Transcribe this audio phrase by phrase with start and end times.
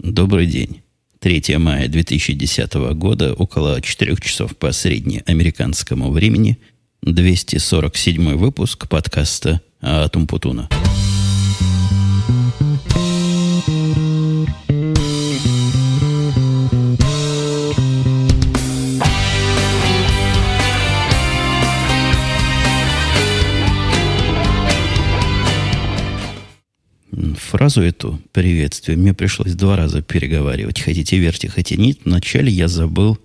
[0.00, 0.82] Добрый день.
[1.18, 6.58] 3 мая 2010 года, около 4 часов по среднеамериканскому времени,
[7.02, 10.68] 247 выпуск подкаста «Атум Путуна».
[27.68, 30.80] Фразу эту приветствие мне пришлось два раза переговаривать.
[30.80, 31.98] Хотите верьте, хотите нет.
[32.06, 33.18] Вначале я забыл,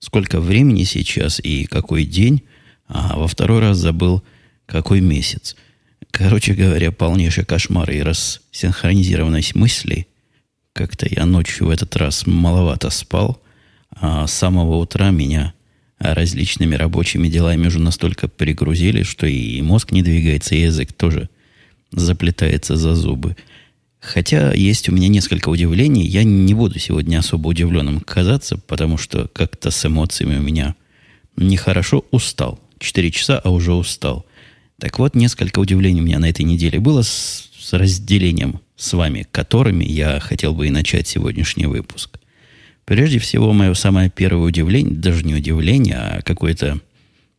[0.00, 2.42] сколько времени сейчас и какой день,
[2.88, 4.24] а во второй раз забыл,
[4.66, 5.54] какой месяц.
[6.10, 10.08] Короче говоря, полнейший кошмар и рассинхронизированность мыслей.
[10.72, 13.40] Как-то я ночью в этот раз маловато спал,
[13.90, 15.54] а с самого утра меня
[16.00, 21.28] различными рабочими делами уже настолько перегрузили, что и мозг не двигается, и язык тоже
[21.92, 23.36] заплетается за зубы.
[24.04, 26.06] Хотя есть у меня несколько удивлений.
[26.06, 30.74] Я не буду сегодня особо удивленным казаться, потому что как-то с эмоциями у меня
[31.36, 32.60] нехорошо устал.
[32.78, 34.26] Четыре часа, а уже устал.
[34.78, 39.26] Так вот, несколько удивлений у меня на этой неделе было с, с разделением с вами,
[39.32, 42.18] которыми я хотел бы и начать сегодняшний выпуск.
[42.84, 46.78] Прежде всего, мое самое первое удивление, даже не удивление, а какое-то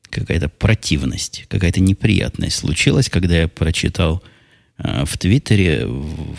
[0.09, 4.23] какая-то противность, какая-то неприятность случилась, когда я прочитал–
[4.77, 6.37] в Твиттере в,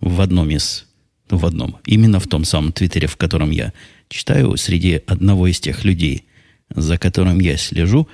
[0.00, 0.86] в одном из...
[1.30, 1.76] В одном.
[1.84, 3.74] Именно в том самом Твиттере, в котором я
[4.08, 6.24] читаю, среди одного из тех людей,
[6.74, 8.08] за которым я слежу,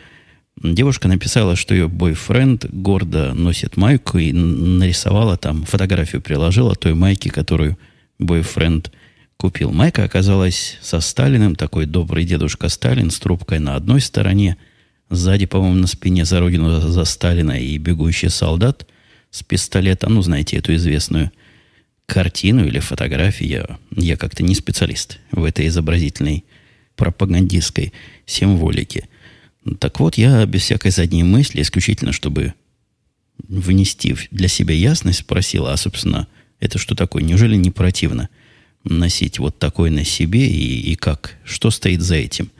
[0.60, 7.28] девушка написала, что ее бойфренд гордо носит майку и нарисовала там, фотографию приложила той майки,
[7.28, 7.78] которую
[8.18, 8.90] бойфренд
[9.36, 9.70] купил.
[9.70, 14.56] Майка оказалась со Сталиным, такой добрый дедушка Сталин с трубкой на одной стороне,
[15.08, 18.88] сзади, по-моему, на спине за родину за Сталина и бегущий солдат–
[19.34, 21.32] с пистолета, ну, знаете, эту известную
[22.06, 23.48] картину или фотографию.
[23.50, 26.44] Я, я как-то не специалист в этой изобразительной
[26.94, 27.92] пропагандистской
[28.26, 29.08] символике.
[29.80, 32.54] Так вот, я без всякой задней мысли, исключительно, чтобы
[33.48, 36.28] внести для себя ясность, спросил, а, собственно,
[36.60, 37.24] это что такое?
[37.24, 38.28] Неужели не противно
[38.84, 41.38] носить вот такой на себе и, и как?
[41.44, 42.52] Что стоит за этим?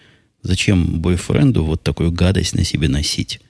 [0.42, 3.40] Зачем бойфренду вот такую гадость на себе носить?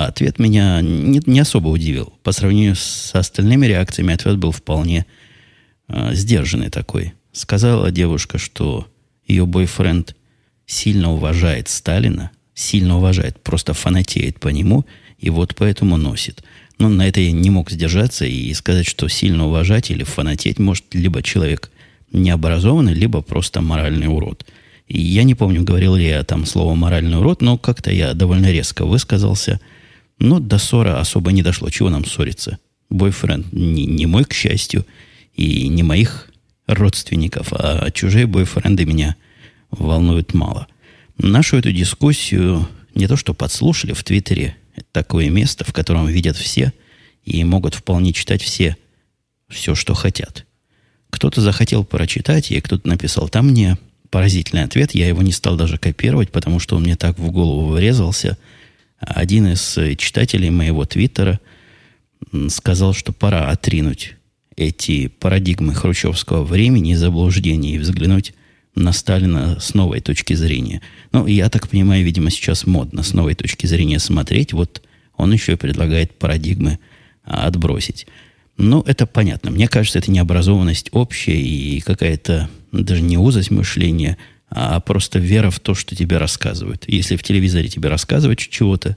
[0.00, 2.14] А ответ меня не, не особо удивил.
[2.22, 5.04] По сравнению с остальными реакциями, ответ был вполне
[5.88, 7.12] э, сдержанный такой.
[7.32, 8.86] Сказала девушка, что
[9.26, 10.16] ее бойфренд
[10.64, 14.86] сильно уважает Сталина, сильно уважает, просто фанатеет по нему,
[15.18, 16.42] и вот поэтому носит.
[16.78, 20.94] Но на это я не мог сдержаться и сказать, что сильно уважать или фанатеть может
[20.94, 21.70] либо человек
[22.10, 24.46] необразованный, либо просто моральный урод.
[24.88, 28.50] И я не помню, говорил ли я там слово «моральный урод», но как-то я довольно
[28.50, 29.60] резко высказался–
[30.20, 31.70] но до ссора особо не дошло.
[31.70, 32.58] Чего нам ссориться?
[32.90, 34.86] Бойфренд не, не мой, к счастью,
[35.34, 36.30] и не моих
[36.66, 39.16] родственников, а чужие бойфренды меня
[39.70, 40.68] волнуют мало.
[41.18, 46.36] Нашу эту дискуссию не то что подслушали в Твиттере, это такое место, в котором видят
[46.36, 46.72] все
[47.24, 48.76] и могут вполне читать все
[49.48, 50.46] все, что хотят.
[51.10, 53.78] Кто-то захотел прочитать, и кто-то написал там мне
[54.10, 54.94] поразительный ответ.
[54.94, 58.36] Я его не стал даже копировать, потому что он мне так в голову врезался–
[59.00, 61.40] один из читателей моего твиттера
[62.48, 64.16] сказал, что пора отринуть
[64.56, 68.34] эти парадигмы хрущевского времени и заблуждений и взглянуть
[68.74, 70.82] на Сталина с новой точки зрения.
[71.12, 74.52] Ну, я так понимаю, видимо, сейчас модно с новой точки зрения смотреть.
[74.52, 74.82] Вот
[75.16, 76.78] он еще и предлагает парадигмы
[77.24, 78.06] отбросить.
[78.58, 79.50] Ну, это понятно.
[79.50, 84.18] Мне кажется, это необразованность общая и какая-то даже не узость мышления–
[84.50, 86.84] а просто вера в то, что тебе рассказывают.
[86.88, 88.96] Если в телевизоре тебе рассказывают чего-то,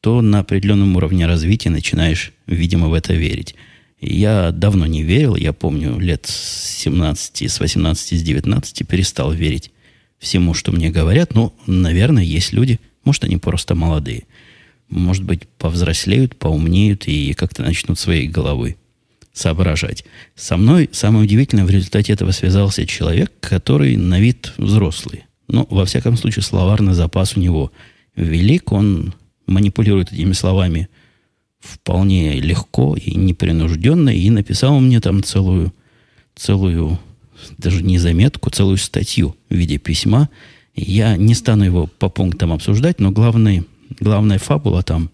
[0.00, 3.54] то на определенном уровне развития начинаешь, видимо, в это верить.
[4.00, 9.70] Я давно не верил, я помню, лет с 17, с 18, с 19 перестал верить
[10.18, 11.34] всему, что мне говорят.
[11.34, 14.24] Ну, наверное, есть люди, может, они просто молодые.
[14.88, 18.76] Может быть, повзрослеют, поумнеют и как-то начнут своей головой
[19.32, 20.04] соображать.
[20.34, 25.24] Со мной самое удивительное, в результате этого связался человек, который на вид взрослый.
[25.48, 27.72] Но, во всяком случае, словарный запас у него
[28.16, 28.72] велик.
[28.72, 29.14] Он
[29.46, 30.88] манипулирует этими словами
[31.60, 34.10] вполне легко и непринужденно.
[34.10, 35.72] И написал мне там целую,
[36.34, 36.98] целую,
[37.58, 40.28] даже не заметку, целую статью в виде письма.
[40.74, 43.64] Я не стану его по пунктам обсуждать, но главный,
[43.98, 45.10] главная фабула там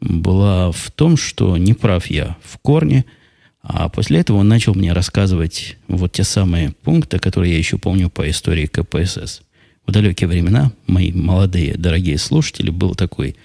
[0.00, 3.04] была в том, что не прав я в корне–
[3.62, 8.10] а после этого он начал мне рассказывать вот те самые пункты, которые я еще помню
[8.10, 9.42] по истории КПСС.
[9.86, 13.36] В далекие времена, мои молодые, дорогие слушатели, был такой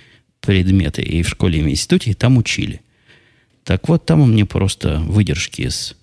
[0.42, 2.82] предмет и в школе, и в институте, и там учили.
[3.64, 5.96] Так вот, там он мне просто выдержки из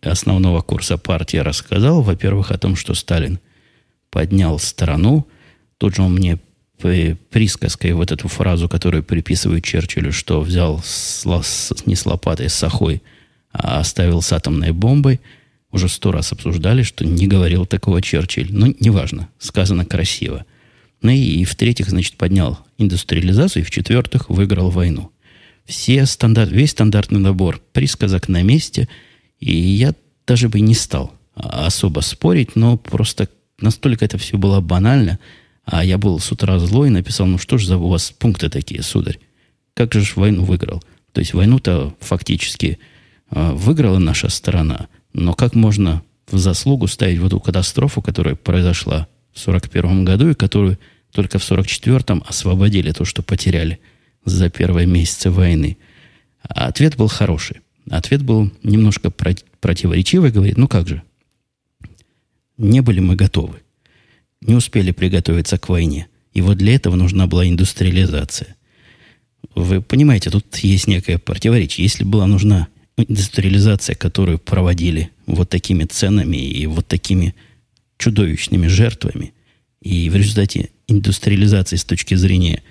[0.00, 2.02] основного курса партии рассказал.
[2.02, 3.38] Во-первых, о том, что Сталин
[4.10, 5.26] поднял страну.
[5.78, 6.38] Тут же он мне
[7.30, 12.54] присказкой вот эту фразу, которую приписывают Черчиллю, что взял с, с, не с лопатой, с
[12.54, 13.19] сахой, а
[13.52, 15.20] оставил с атомной бомбой.
[15.70, 18.48] Уже сто раз обсуждали, что не говорил такого Черчилль.
[18.50, 20.44] Но неважно, сказано красиво.
[21.02, 25.10] Ну и, и в-третьих, значит, поднял индустриализацию, и в-четвертых, выиграл войну.
[25.64, 28.88] Все стандарт, весь стандартный набор присказок на месте,
[29.38, 29.94] и я
[30.26, 33.28] даже бы не стал особо спорить, но просто
[33.60, 35.18] настолько это все было банально,
[35.64, 38.82] а я был с утра злой написал, ну что ж за у вас пункты такие,
[38.82, 39.18] сударь?
[39.74, 40.82] Как же ж войну выиграл?
[41.12, 42.78] То есть войну-то фактически
[43.30, 49.40] выиграла наша сторона, но как можно в заслугу ставить вот эту катастрофу, которая произошла в
[49.40, 50.78] 1941 году и которую
[51.12, 53.80] только в 1944 освободили то, что потеряли
[54.24, 55.76] за первые месяцы войны.
[56.42, 57.60] Ответ был хороший.
[57.88, 61.02] Ответ был немножко противоречивый, говорит, ну как же,
[62.56, 63.62] не были мы готовы.
[64.40, 66.08] Не успели приготовиться к войне.
[66.32, 68.56] И вот для этого нужна была индустриализация.
[69.54, 71.84] Вы понимаете, тут есть некое противоречие.
[71.84, 72.68] Если была нужна
[73.02, 77.34] индустриализация, которую проводили вот такими ценами и вот такими
[77.98, 79.32] чудовищными жертвами,
[79.82, 82.62] и в результате индустриализации с точки зрения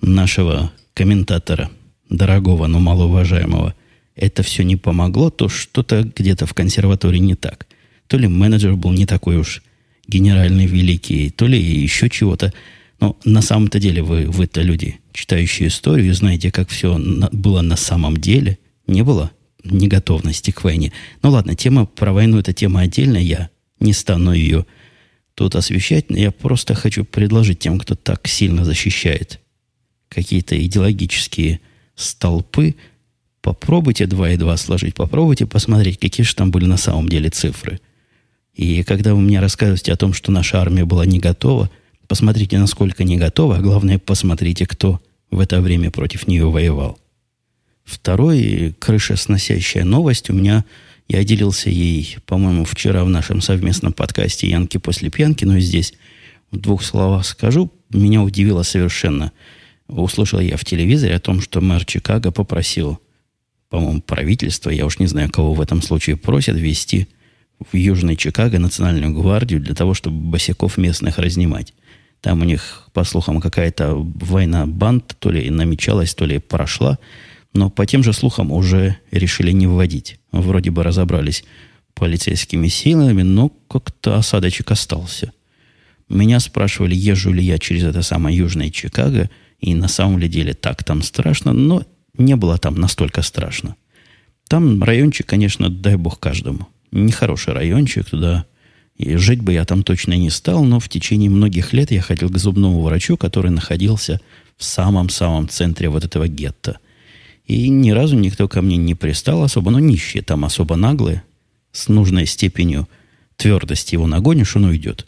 [0.00, 1.70] нашего комментатора,
[2.08, 3.74] дорогого, но малоуважаемого,
[4.14, 7.66] это все не помогло, то что-то где-то в консерватории не так.
[8.06, 9.62] То ли менеджер был не такой уж
[10.06, 12.52] генеральный великий, то ли еще чего-то.
[13.00, 17.76] Но на самом-то деле вы, вы-то люди, читающие историю, знаете, как все на, было на
[17.76, 18.58] самом деле.
[18.86, 19.30] Не было
[19.64, 20.92] неготовности к войне.
[21.22, 23.50] Ну ладно, тема про войну, это тема отдельная, я
[23.80, 24.66] не стану ее
[25.34, 29.40] тут освещать, но я просто хочу предложить тем, кто так сильно защищает
[30.08, 31.60] какие-то идеологические
[31.94, 32.74] столпы,
[33.40, 37.80] попробуйте 2 и 2 сложить, попробуйте посмотреть, какие же там были на самом деле цифры.
[38.54, 41.70] И когда вы мне рассказываете о том, что наша армия была не готова,
[42.06, 45.00] посмотрите, насколько не готова, а главное, посмотрите, кто
[45.30, 46.98] в это время против нее воевал.
[47.84, 50.64] Второй крышесносящая новость у меня,
[51.08, 55.94] я делился ей, по-моему, вчера в нашем совместном подкасте «Янки после пьянки», но здесь
[56.50, 59.32] в двух словах скажу, меня удивило совершенно–
[60.00, 63.00] услышал я в телевизоре о том, что мэр Чикаго попросил,
[63.68, 67.08] по-моему, правительство, я уж не знаю, кого в этом случае просят, ввести
[67.70, 71.74] в Южный Чикаго национальную гвардию для того, чтобы босиков местных разнимать.
[72.20, 76.98] Там у них, по слухам, какая-то война банд то ли намечалась, то ли прошла.
[77.54, 80.18] Но по тем же слухам уже решили не вводить.
[80.32, 81.44] Вроде бы разобрались
[81.94, 85.32] полицейскими силами, но как-то осадочек остался.
[86.08, 89.30] Меня спрашивали, езжу ли я через это самое Южное Чикаго–
[89.62, 91.84] и на самом деле так там страшно, но
[92.18, 93.76] не было там настолько страшно.
[94.48, 96.68] Там райончик, конечно, дай бог каждому.
[96.90, 98.44] Нехороший райончик, туда
[98.96, 102.28] и жить бы я там точно не стал, но в течение многих лет я ходил
[102.28, 104.20] к зубному врачу, который находился
[104.58, 106.78] в самом-самом центре вот этого гетто.
[107.52, 111.22] И ни разу никто ко мне не пристал особо, но нищие там особо наглые,
[111.70, 112.88] с нужной степенью
[113.36, 115.06] твердости его нагонишь, он уйдет.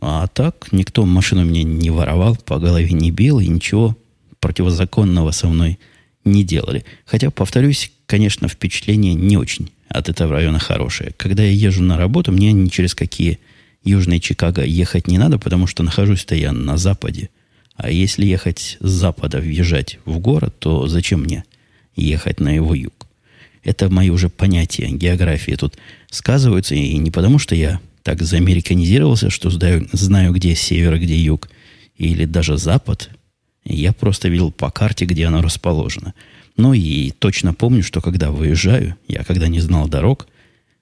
[0.00, 3.98] А так никто машину мне не воровал, по голове не бил и ничего
[4.40, 5.78] противозаконного со мной
[6.24, 6.86] не делали.
[7.04, 11.12] Хотя, повторюсь, конечно, впечатление не очень от этого района хорошее.
[11.18, 13.40] Когда я езжу на работу, мне ни через какие
[13.84, 17.28] южные Чикаго ехать не надо, потому что нахожусь-то я на западе.
[17.76, 21.44] А если ехать с запада, въезжать в город, то зачем мне
[22.00, 23.06] ехать на его юг?
[23.64, 25.76] Это мои уже понятия географии тут
[26.10, 31.48] сказываются, и не потому, что я так заамериканизировался, что знаю, знаю, где север, где юг,
[31.96, 33.10] или даже запад.
[33.64, 36.14] Я просто видел по карте, где оно расположено.
[36.56, 40.26] Ну и точно помню, что когда выезжаю, я когда не знал дорог,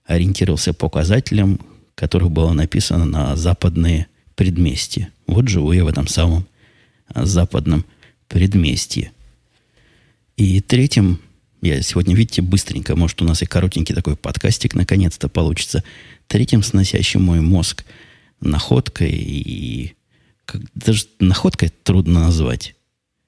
[0.05, 1.61] ориентировался по указателям,
[1.95, 4.07] которых было написано на западные
[4.37, 5.09] предместья.
[5.27, 6.47] Вот живу я в этом самом
[7.15, 7.85] западном
[8.29, 9.11] предместье.
[10.37, 11.21] И третьим,
[11.63, 15.83] я сегодня, видите, быстренько, может, у нас и коротенький такой подкастик наконец-то получится
[16.27, 17.85] третьим сносящим мой мозг
[18.41, 19.95] находкой и
[20.45, 22.75] как, даже находкой трудно назвать.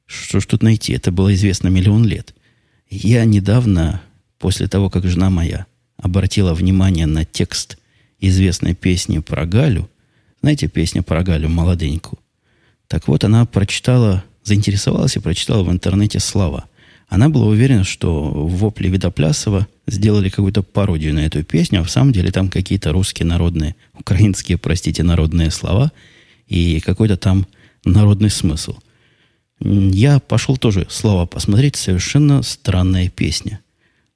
[0.04, 0.92] Что ж тут найти?
[0.92, 2.34] Это было известно миллион лет.
[2.90, 4.02] Я недавно,
[4.38, 7.78] после того, как жена моя обратила внимание на текст
[8.20, 9.88] известной песни про Галю,
[10.42, 12.18] знаете, песня про Галю молоденькую,
[12.86, 16.66] так вот она прочитала, заинтересовалась и прочитала в интернете слова–
[17.08, 21.90] она была уверена, что в вопле Видоплясова сделали какую-то пародию на эту песню, а в
[21.90, 25.90] самом деле там какие-то русские народные, украинские, простите, народные слова
[26.46, 27.46] и какой-то там
[27.84, 28.76] народный смысл.
[29.60, 33.60] Я пошел тоже слова посмотреть, совершенно странная песня.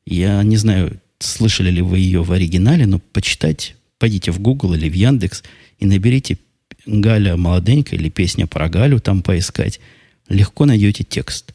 [0.05, 4.89] Я не знаю, слышали ли вы ее в оригинале, но почитать, пойдите в Google или
[4.89, 5.43] в Яндекс
[5.79, 6.39] и наберите
[6.85, 9.81] Галя молоденькая или песня про Галю там поискать.
[10.29, 11.55] Легко найдете текст.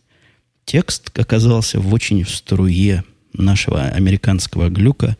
[0.67, 5.15] Текст оказался в очень в струе нашего американского глюка,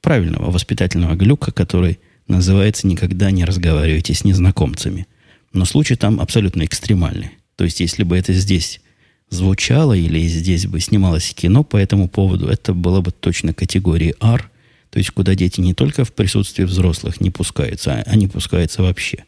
[0.00, 5.06] правильного воспитательного глюка, который называется «Никогда не разговаривайте с незнакомцами».
[5.52, 7.32] Но случай там абсолютно экстремальный.
[7.56, 8.80] То есть, если бы это здесь
[9.28, 14.50] звучало или здесь бы снималось кино по этому поводу, это было бы точно категории R,
[14.88, 19.26] то есть куда дети не только в присутствии взрослых не пускаются, а они пускаются вообще.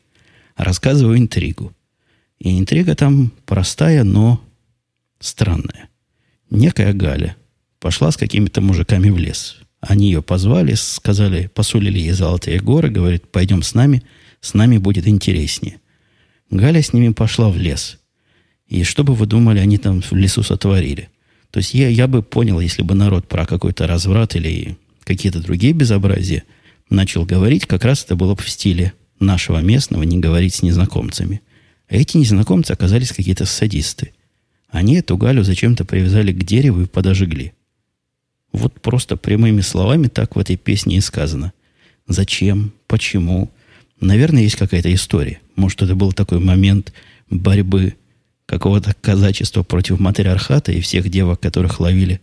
[0.57, 1.75] рассказываю интригу.
[2.39, 4.43] И интрига там простая, но
[5.23, 5.89] странная.
[6.51, 7.37] Некая Галя
[7.81, 9.57] пошла с какими-то мужиками в лес.
[9.81, 14.03] Они ее позвали, сказали, посулили ей золотые горы, говорит, пойдем с нами,
[14.41, 15.81] с нами будет интереснее.
[16.51, 17.99] Галя с ними пошла в лес.
[18.69, 21.09] И что бы вы думали, они там в лесу сотворили?
[21.51, 25.73] То есть я, я бы понял, если бы народ про какой-то разврат или какие-то другие
[25.73, 26.45] безобразия
[26.89, 31.43] начал говорить, как раз это было бы в стиле нашего местного не говорить с незнакомцами.
[31.89, 34.13] А эти незнакомцы оказались какие-то садисты.
[34.73, 37.53] Они эту Галю зачем-то привязали к дереву и подожгли.
[38.53, 41.53] Вот просто прямыми словами так в этой песне и сказано.
[42.09, 42.73] Зачем?
[42.87, 43.51] Почему?
[44.01, 45.41] Наверное, есть какая-то история.
[45.57, 46.93] Может, это был такой момент
[47.29, 47.95] борьбы
[48.47, 52.23] какого-то казачества против матриархата и всех девок, которых ловили,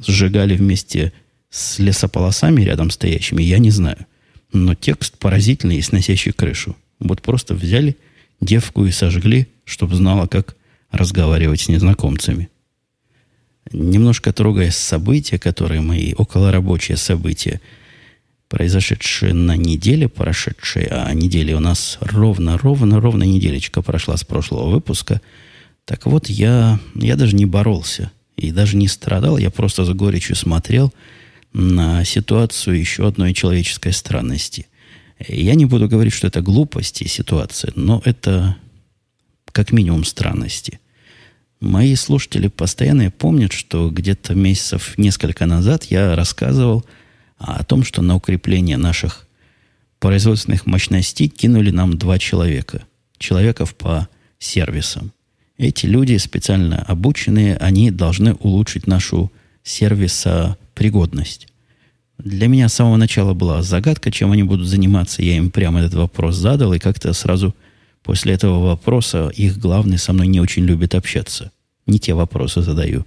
[0.00, 1.12] сжигали вместе
[1.50, 4.06] с лесополосами рядом стоящими, я не знаю.
[4.50, 6.74] Но текст поразительный и сносящий крышу.
[7.00, 7.96] Вот просто взяли
[8.40, 10.56] девку и сожгли, чтобы знала, как
[10.96, 12.48] разговаривать с незнакомцами.
[13.72, 17.60] Немножко трогая события, которые мои околорабочие события,
[18.48, 24.70] произошедшие на неделе прошедшей, а неделя у нас ровно, ровно, ровно неделечка прошла с прошлого
[24.70, 25.20] выпуска.
[25.84, 30.36] Так вот, я, я даже не боролся и даже не страдал, я просто с горечью
[30.36, 30.92] смотрел
[31.52, 34.66] на ситуацию еще одной человеческой странности.
[35.26, 38.56] Я не буду говорить, что это глупости ситуация, но это
[39.52, 40.80] как минимум странности.
[41.60, 46.84] Мои слушатели постоянно помнят, что где-то месяцев несколько назад я рассказывал
[47.38, 49.26] о том, что на укрепление наших
[49.98, 52.82] производственных мощностей кинули нам два человека.
[53.18, 54.08] Человеков по
[54.38, 55.12] сервисам.
[55.56, 59.32] Эти люди специально обученные, они должны улучшить нашу
[59.62, 61.48] сервисопригодность.
[62.18, 65.22] Для меня с самого начала была загадка, чем они будут заниматься.
[65.22, 67.54] Я им прямо этот вопрос задал, и как-то сразу
[68.06, 71.50] после этого вопроса их главный со мной не очень любит общаться.
[71.86, 73.04] Не те вопросы задаю.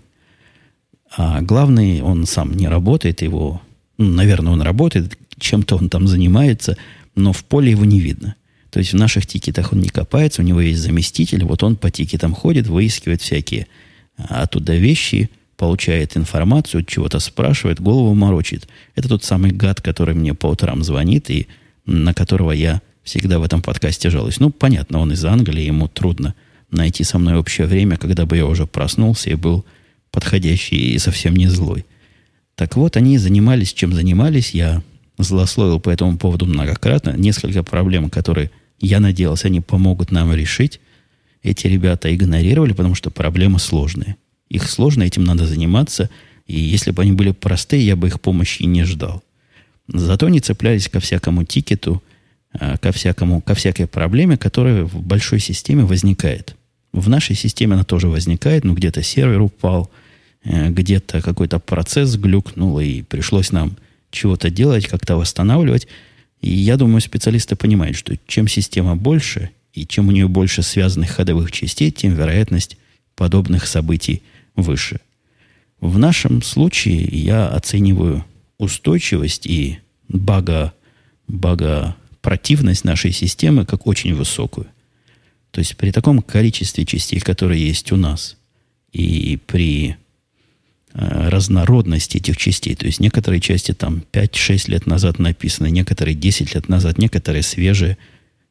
[1.17, 3.61] А главный, он сам не работает, его
[3.97, 6.77] ну, наверное, он работает, чем-то он там занимается,
[7.15, 8.35] но в поле его не видно.
[8.69, 11.91] То есть в наших тикетах он не копается, у него есть заместитель, вот он по
[11.91, 13.67] тикетам ходит, выискивает всякие
[14.15, 18.69] оттуда вещи, получает информацию, чего-то спрашивает, голову морочит.
[18.95, 21.47] Это тот самый гад, который мне по утрам звонит и
[21.85, 24.39] на которого я всегда в этом подкасте жалуюсь.
[24.39, 26.35] Ну, понятно, он из Англии, ему трудно
[26.69, 29.65] найти со мной общее время, когда бы я уже проснулся и был
[30.11, 31.85] подходящий и совсем не злой.
[32.55, 34.51] Так вот, они занимались, чем занимались.
[34.51, 34.83] Я
[35.17, 37.15] злословил по этому поводу многократно.
[37.17, 40.79] Несколько проблем, которые, я надеялся, они помогут нам решить.
[41.41, 44.17] Эти ребята игнорировали, потому что проблемы сложные.
[44.49, 46.11] Их сложно, этим надо заниматься.
[46.45, 49.23] И если бы они были простые, я бы их помощи не ждал.
[49.87, 52.03] Зато они цеплялись ко всякому тикету,
[52.51, 56.55] ко, всякому, ко всякой проблеме, которая в большой системе возникает.
[56.91, 59.91] В нашей системе она тоже возникает, но где-то сервер упал–
[60.43, 63.77] Э, где-то какой-то процесс глюкнул, и пришлось нам
[64.11, 65.87] чего-то делать, как-то восстанавливать.
[66.41, 71.11] И я думаю, специалисты понимают, что чем система больше, и чем у нее больше связанных
[71.11, 72.77] ходовых частей, тем вероятность
[73.15, 74.23] подобных событий
[74.55, 75.01] выше.
[75.81, 78.25] В нашем случае я оцениваю
[78.57, 80.73] устойчивость и бага,
[81.27, 84.67] бага противность нашей системы как очень высокую.
[85.51, 88.37] То есть при таком количестве частей, которые есть у нас,
[88.91, 89.97] и при
[90.91, 92.73] Э, разнородность этих частей.
[92.73, 97.99] То есть некоторые части там 5-6 лет назад написаны, некоторые 10 лет назад, некоторые свежие.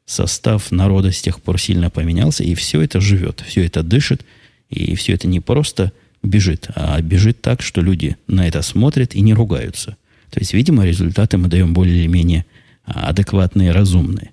[0.07, 4.25] Состав народа с тех пор сильно поменялся, и все это живет, все это дышит,
[4.71, 9.21] и все это не просто бежит, а бежит так, что люди на это смотрят и
[9.21, 9.97] не ругаются.
[10.31, 12.47] То есть, видимо, результаты мы даем более или менее
[12.95, 14.31] адекватные, разумные.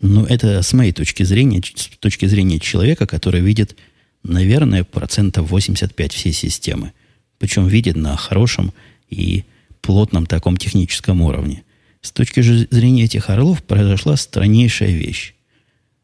[0.00, 3.76] Но это с моей точки зрения, с точки зрения человека, который видит,
[4.22, 6.92] наверное, процентов 85 всей системы–
[7.44, 8.72] причем видит на хорошем
[9.10, 9.44] и
[9.82, 11.62] плотном таком техническом уровне.
[12.00, 15.34] С точки зрения этих орлов произошла страннейшая вещь.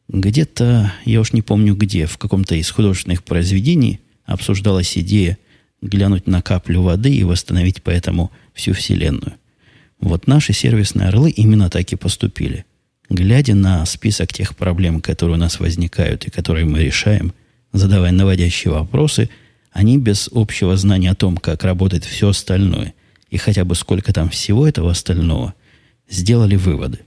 [0.09, 5.39] Где-то, я уж не помню где, в каком-то из художественных произведений обсуждалась идея
[5.81, 9.35] глянуть на каплю воды и восстановить поэтому всю Вселенную.
[10.01, 12.65] Вот наши сервисные орлы именно так и поступили.
[13.09, 17.35] Глядя на список тех проблем, которые у нас возникают и которые мы решаем,
[17.73, 19.29] задавая наводящие вопросы,
[19.73, 22.95] они без общего знания о том, как работает все остальное,
[23.29, 25.55] и хотя бы сколько там всего этого остального,
[26.09, 27.01] сделали выводы.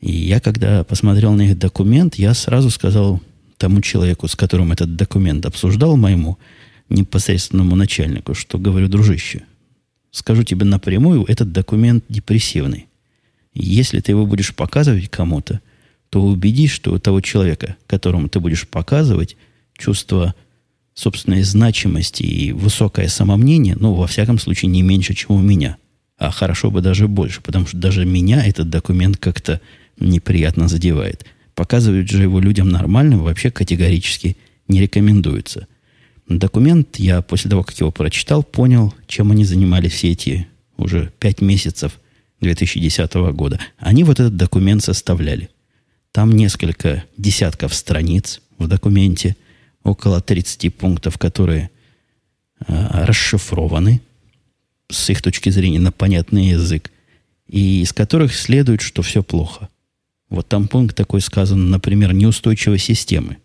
[0.00, 3.20] И я, когда посмотрел на их документ, я сразу сказал
[3.58, 6.38] тому человеку, с которым этот документ обсуждал, моему
[6.88, 9.42] непосредственному начальнику, что говорю, дружище,
[10.10, 12.86] скажу тебе напрямую, этот документ депрессивный.
[13.52, 15.60] Если ты его будешь показывать кому-то,
[16.08, 19.36] то убедись, что у того человека, которому ты будешь показывать,
[19.76, 20.34] чувство
[20.94, 25.76] собственной значимости и высокое самомнение, ну, во всяком случае, не меньше, чем у меня.
[26.18, 29.60] А хорошо бы даже больше, потому что даже меня этот документ как-то
[29.98, 31.24] неприятно задевает.
[31.54, 34.36] Показывать же его людям нормальным вообще категорически
[34.68, 35.66] не рекомендуется.
[36.30, 40.46] Документ я после того, как его прочитал, понял, чем они занимались все эти
[40.76, 41.98] уже пять месяцев
[42.40, 43.58] 2010 года.
[43.78, 45.50] Они вот этот документ составляли.
[46.12, 49.34] Там несколько десятков страниц в документе,
[49.82, 51.68] около 30 пунктов, которые
[52.64, 54.00] э, расшифрованы
[54.88, 56.92] с их точки зрения на понятный язык,
[57.48, 59.68] и из которых следует, что все плохо.
[60.28, 63.38] Вот там пункт такой сказан, например, неустойчивой системы.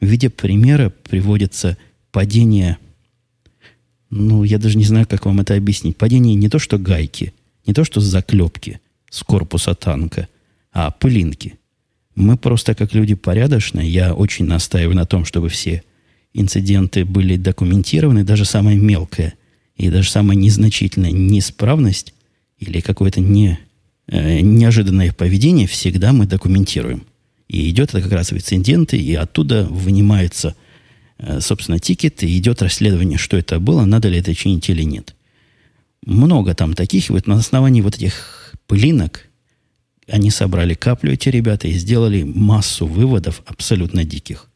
[0.00, 1.76] В виде примера приводится
[2.10, 2.78] падение,
[4.10, 5.96] ну, я даже не знаю, как вам это объяснить.
[5.96, 7.32] Падение не то, что гайки,
[7.66, 10.28] не то, что заклепки с корпуса танка,
[10.72, 11.54] а пылинки.
[12.14, 15.82] Мы просто, как люди порядочные, я очень настаиваю на том, чтобы все
[16.32, 19.34] инциденты были документированы, даже самая мелкая
[19.76, 22.14] и даже самая незначительная неисправность
[22.58, 23.58] или какое-то не,
[24.06, 27.04] э, неожиданное поведение всегда мы документируем.
[27.48, 30.69] И идет это как раз в инциденты, и оттуда вынимаются Э,
[31.40, 35.14] собственно, тикет, и идет расследование, что это было, надо ли это чинить или нет.
[36.04, 39.26] Много там таких, вот на основании вот этих пылинок
[40.08, 44.48] они собрали каплю, эти ребята, и сделали массу выводов абсолютно диких.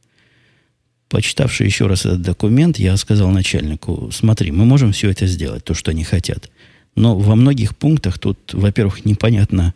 [1.09, 5.75] Почитавший еще раз этот документ, я сказал начальнику, смотри, мы можем все это сделать, то,
[5.75, 6.51] что они хотят.
[6.97, 9.75] Но во многих пунктах тут, во-первых, непонятно,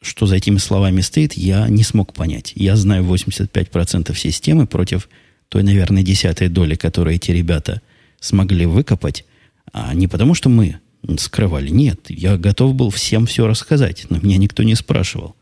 [0.00, 2.52] что за этими словами стоит, я не смог понять.
[2.54, 5.08] Я знаю 85% системы против
[5.48, 7.80] той, наверное, десятой доли, которую эти ребята
[8.20, 9.24] смогли выкопать,
[9.72, 10.80] а не потому, что мы
[11.18, 11.68] скрывали.
[11.68, 15.36] Нет, я готов был всем все рассказать, но меня никто не спрашивал.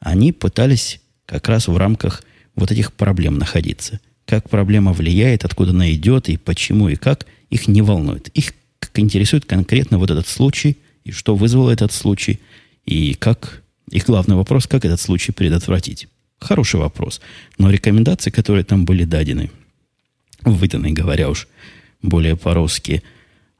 [0.00, 2.22] Они пытались как раз в рамках
[2.54, 4.00] вот этих проблем находиться.
[4.24, 8.28] Как проблема влияет, откуда она идет, и почему, и как, их не волнует.
[8.28, 8.54] Их
[8.94, 12.40] интересует конкретно вот этот случай, и что вызвало этот случай,
[12.84, 16.08] и как, их главный вопрос, как этот случай предотвратить.
[16.38, 17.20] Хороший вопрос.
[17.58, 19.50] Но рекомендации, которые там были дадены,
[20.44, 21.48] выданы, говоря уж
[22.02, 23.02] более по-русски,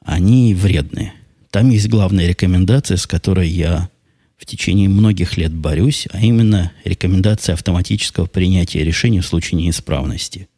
[0.05, 1.13] они вредные.
[1.51, 3.89] Там есть главная рекомендация, с которой я
[4.37, 10.49] в течение многих лет борюсь, а именно рекомендация автоматического принятия решений в случае неисправности.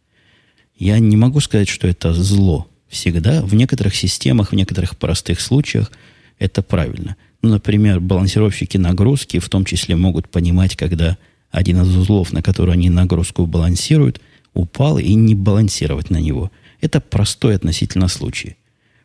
[0.77, 2.69] Я не могу сказать, что это зло.
[2.89, 5.91] Всегда в некоторых системах, в некоторых простых случаях
[6.39, 7.17] это правильно.
[7.43, 11.17] Ну, например, балансировщики нагрузки в том числе могут понимать, когда
[11.51, 14.21] один из узлов, на который они нагрузку балансируют,
[14.55, 16.51] упал и не балансировать на него.
[16.81, 18.57] Это простой относительно случай.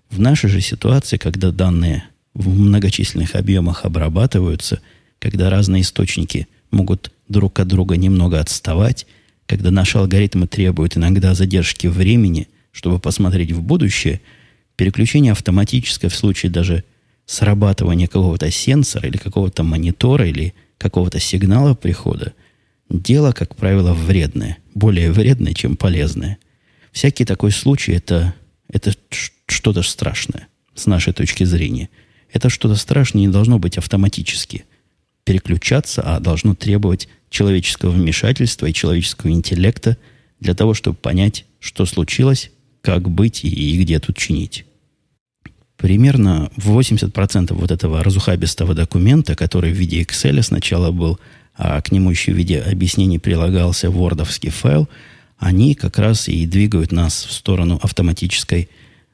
[0.10, 4.82] В нашей же ситуации, когда данные в многочисленных объемах обрабатываются,
[5.20, 9.08] когда разные источники могут друг от друга немного отставать,
[9.48, 14.22] когда наши алгоритмы требуют иногда задержки времени, чтобы посмотреть в будущее,
[14.76, 16.84] переключение автоматическое в случае даже
[17.26, 22.34] срабатывания какого-то сенсора или какого-то монитора или какого-то сигнала прихода,
[22.90, 24.58] дело, как правило, вредное.
[24.74, 26.38] Более вредное, чем полезное.
[26.92, 28.34] Всякий такой случай это,
[28.70, 28.94] это
[29.48, 31.90] что-то страшное с нашей точки зрения.
[32.32, 34.66] Это что-то страшное не должно быть автоматически
[35.24, 39.98] переключаться, а должно требовать человеческого вмешательства и человеческого интеллекта
[40.40, 44.66] для того, чтобы понять, что случилось, как быть и, и где тут чинить.
[45.86, 51.20] Примерно в 80% вот этого разухабистого документа, который в виде Excel сначала был,
[51.54, 54.90] а к нему еще в виде объяснений прилагался вордовский файл,
[55.38, 58.68] они как раз и двигают нас в сторону автоматической,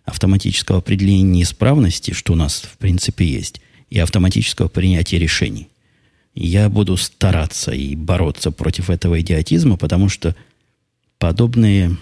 [0.06, 5.68] автоматического определения неисправности, что у нас в принципе есть, и автоматического принятия решений.
[6.36, 10.38] Я буду стараться и бороться против этого идиотизма, потому что
[11.20, 11.98] подобные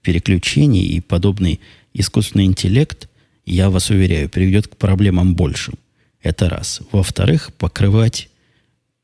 [0.00, 1.60] переключения и подобный
[1.92, 3.10] искусственный интеллект–
[3.46, 5.74] я вас уверяю, приведет к проблемам большим.
[6.22, 6.80] Это раз.
[6.92, 8.28] Во-вторых, покрывать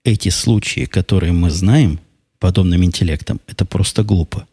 [0.05, 2.01] эти случаи, которые мы знаем
[2.39, 4.47] подобным интеллектом, это просто глупо.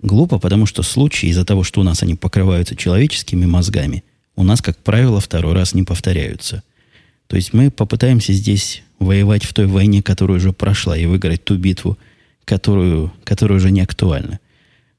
[0.00, 4.04] Глупо, потому что случаи из-за того, что у нас они покрываются человеческими мозгами,
[4.36, 6.62] у нас, как правило, второй раз не повторяются.
[7.26, 11.56] То есть мы попытаемся здесь воевать в той войне, которая уже прошла, и выиграть ту
[11.56, 11.98] битву,
[12.44, 14.38] которую, которая уже не актуальна.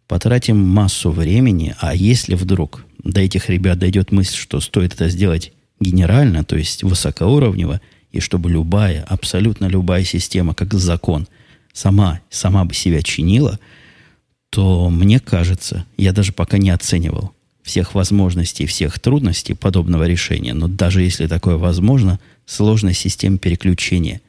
[0.08, 5.54] Потратим массу времени, а если вдруг до этих ребят дойдет мысль, что стоит это сделать
[5.80, 7.82] генерально, то есть высокоуровнево,
[8.12, 11.28] и чтобы любая, абсолютно любая система, как закон,
[11.74, 13.60] сама, сама бы себя чинила,
[14.50, 20.68] то мне кажется, я даже пока не оценивал всех возможностей, всех трудностей подобного решения, но
[20.68, 24.22] даже если такое возможно, сложность систем переключения,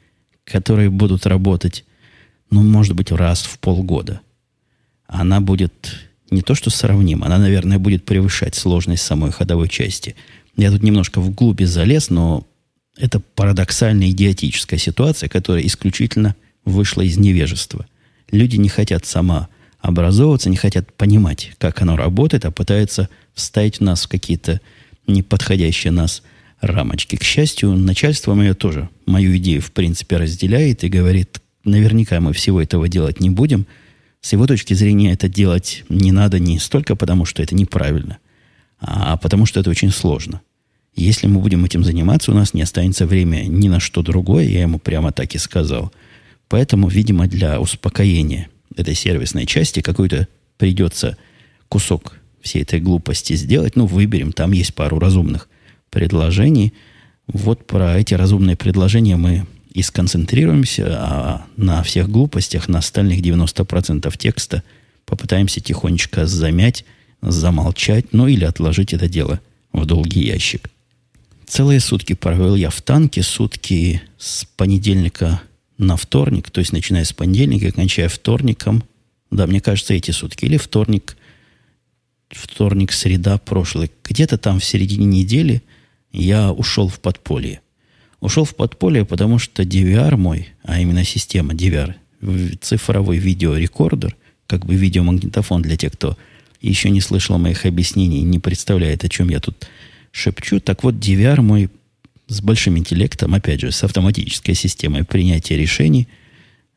[0.45, 1.83] которые будут работать,
[2.51, 4.21] ну, может быть, раз в полгода,
[5.07, 10.15] она будет не то что сравнима, она, наверное, будет превышать сложность самой ходовой части.
[10.57, 12.47] Я тут немножко вглубь залез, но
[12.97, 17.85] это парадоксальная идиотическая ситуация, которая исключительно вышла из невежества.
[18.31, 24.05] Люди не хотят сама образовываться, не хотят понимать, как оно работает, а пытаются вставить нас
[24.05, 24.61] в какие-то
[25.07, 26.21] неподходящие нас
[26.61, 27.15] рамочки.
[27.15, 32.61] К счастью, начальство мое тоже мою идею, в принципе, разделяет и говорит, наверняка мы всего
[32.61, 33.65] этого делать не будем.
[34.21, 38.19] С его точки зрения это делать не надо не столько потому, что это неправильно,
[38.79, 40.41] а потому что это очень сложно.
[40.95, 44.61] Если мы будем этим заниматься, у нас не останется времени ни на что другое, я
[44.61, 45.91] ему прямо так и сказал.
[46.49, 51.17] Поэтому, видимо, для успокоения этой сервисной части какой-то придется
[51.69, 53.75] кусок всей этой глупости сделать.
[53.75, 55.47] Ну, выберем, там есть пару разумных
[55.89, 56.73] предложений.
[57.27, 64.17] Вот про эти разумные предложения мы и сконцентрируемся, а на всех глупостях, на остальных 90%
[64.17, 64.63] текста
[65.05, 66.85] попытаемся тихонечко замять,
[67.21, 69.39] замолчать, ну или отложить это дело
[69.71, 70.69] в долгий ящик.
[71.47, 75.41] Целые сутки провел я в танке, сутки с понедельника
[75.77, 78.83] на вторник, то есть начиная с понедельника, кончая вторником,
[79.31, 81.17] да, мне кажется, эти сутки, или вторник,
[82.29, 85.61] вторник, среда прошлый, где-то там в середине недели
[86.11, 87.61] я ушел в подполье.
[88.21, 91.95] Ушел в подполье, потому что DVR мой, а именно система DVR,
[92.61, 94.15] цифровой видеорекордер,
[94.47, 96.17] как бы видеомагнитофон для тех, кто
[96.61, 99.67] еще не слышал моих объяснений, не представляет, о чем я тут
[100.11, 100.59] шепчу.
[100.59, 101.69] Так вот, DVR мой
[102.27, 106.07] с большим интеллектом, опять же, с автоматической системой принятия решений,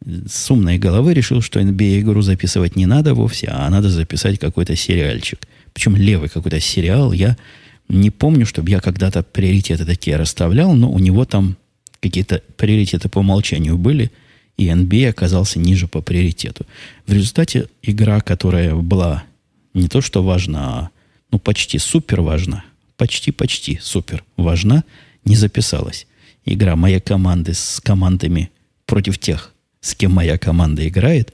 [0.05, 5.41] с умной головы решил, что NBA-игру записывать не надо вовсе, а надо записать какой-то сериальчик.
[5.73, 7.13] Причем левый какой-то сериал.
[7.13, 7.37] Я
[7.89, 11.57] не помню, чтобы я когда-то приоритеты такие расставлял, но у него там
[12.01, 14.11] какие-то приоритеты по умолчанию были,
[14.57, 16.67] и NBA оказался ниже по приоритету.
[17.07, 19.25] В результате игра, которая была
[19.75, 20.91] не то что важна, а
[21.31, 22.65] ну почти супер важна,
[22.97, 24.85] почти-почти супер важна–
[25.25, 26.07] не записалась.
[26.45, 28.51] Игра моей команды с командами
[28.87, 31.33] против тех, с кем моя команда играет.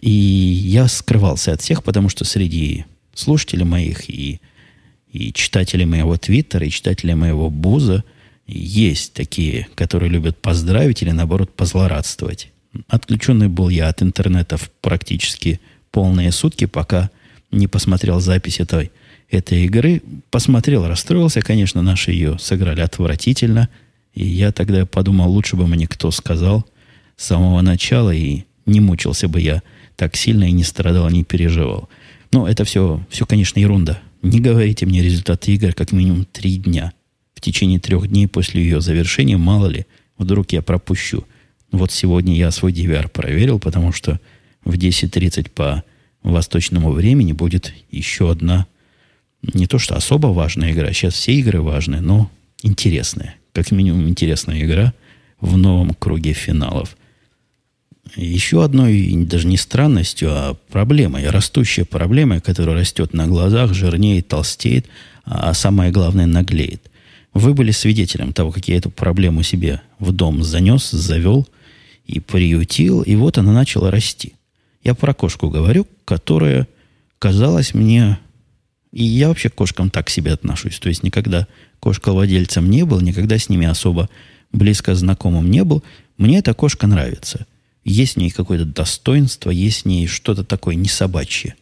[0.00, 4.40] И я скрывался от всех, потому что среди слушателей моих и,
[5.16, 8.04] и читателей моего твиттера, и читателей моего буза
[8.46, 12.52] есть такие, которые любят поздравить или, наоборот, позлорадствовать.
[12.88, 17.10] Отключенный был я от интернета в практически полные сутки, пока
[17.50, 18.90] не посмотрел запись этой
[19.30, 20.02] этой игры.
[20.30, 23.68] Посмотрел, расстроился, конечно, наши ее сыграли отвратительно.
[24.14, 26.64] И я тогда подумал, лучше бы мне кто сказал
[27.16, 29.62] с самого начала, и не мучился бы я
[29.96, 31.88] так сильно и не страдал, не переживал.
[32.32, 34.00] Но это все, все, конечно, ерунда.
[34.26, 36.92] Не говорите мне результаты игр как минимум три дня.
[37.34, 39.86] В течение трех дней после ее завершения, мало ли,
[40.18, 41.24] вдруг я пропущу.
[41.70, 44.18] Вот сегодня я свой DVR проверил, потому что
[44.64, 45.84] в 10.30 по
[46.24, 48.66] восточному времени будет еще одна
[49.42, 52.28] не то что особо важная игра, сейчас все игры важные, но
[52.64, 53.36] интересная.
[53.52, 54.92] Как минимум интересная игра
[55.40, 56.96] в новом круге финалов.
[58.14, 64.86] Еще одной, даже не странностью, а проблемой, растущей проблемой, которая растет на глазах, жирнеет, толстеет,
[65.24, 66.90] а самое главное, наглеет.
[67.34, 71.48] Вы были свидетелем того, как я эту проблему себе в дом занес, завел
[72.06, 74.34] и приютил, и вот она начала расти.
[74.84, 76.68] Я про кошку говорю, которая
[77.18, 78.18] казалась мне
[78.96, 80.78] и я вообще к кошкам так к себе отношусь.
[80.78, 81.46] То есть никогда
[81.80, 84.08] кошковладельцем не был, никогда с ними особо
[84.52, 85.84] близко знакомым не был.
[86.16, 87.46] Мне эта кошка нравится.
[87.86, 91.54] Есть в ней какое-то достоинство, есть в ней что-то такое не собачье.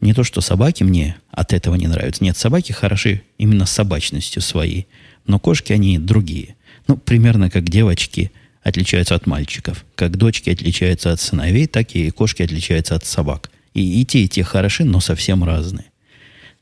[0.00, 2.24] Не то, что собаки мне от этого не нравятся.
[2.24, 4.86] Нет, собаки хороши именно собачностью своей.
[5.26, 6.56] Но кошки, они другие.
[6.88, 9.84] Ну, примерно как девочки отличаются от мальчиков.
[9.94, 13.50] Как дочки отличаются от сыновей, так и кошки отличаются от собак.
[13.74, 15.84] И, и те, и те хороши, но совсем разные.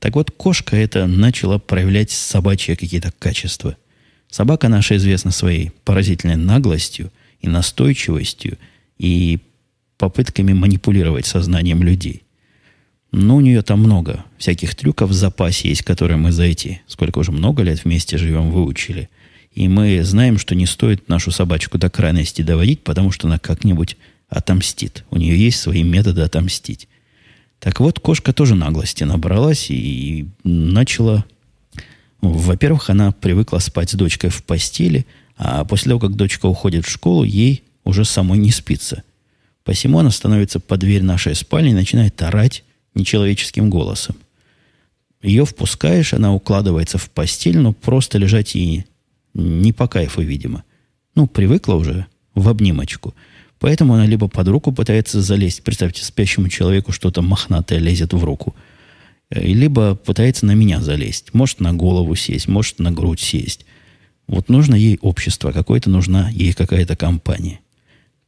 [0.01, 3.77] Так вот, кошка это начала проявлять собачьи какие-то качества.
[4.29, 8.59] Собака наша известна своей поразительной наглостью и настойчивостью
[9.01, 9.39] и
[9.97, 12.23] попытками манипулировать сознанием людей.
[13.13, 17.19] Но у нее там много всяких трюков в запасе есть, которые мы за эти, сколько
[17.19, 19.09] уже много лет вместе живем, выучили.
[19.53, 23.97] И мы знаем, что не стоит нашу собачку до крайности доводить, потому что она как-нибудь
[24.29, 25.05] отомстит.
[25.11, 26.87] У нее есть свои методы отомстить.
[27.59, 31.25] Так вот, кошка тоже наглости набралась и начала...
[32.21, 35.07] Во-первых, она привыкла спать с дочкой в постели,
[35.39, 39.03] а после того, как дочка уходит в школу, ей уже самой не спится.
[39.65, 42.65] Посему она становится под дверь нашей спальни и начинает орать
[42.95, 44.17] нечеловеческим голосом.
[45.23, 48.87] Ее впускаешь, она укладывается в постель, но просто лежать ей
[49.35, 50.65] не по кайфу, видимо.
[51.15, 53.15] Ну, привыкла уже в обнимочку.
[53.59, 58.55] Поэтому она либо под руку пытается залезть, представьте, спящему человеку что-то мохнатое лезет в руку,
[59.29, 61.35] э, либо пытается на меня залезть.
[61.35, 63.67] Может, на голову сесть, может, на грудь сесть.
[64.27, 67.61] Вот нужно ей общество какое-то, нужна ей какая-то компания.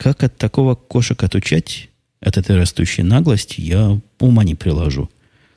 [0.02, 1.88] Как от такого кошек отучать,
[2.20, 5.08] от этой растущей наглости, я ума не приложу.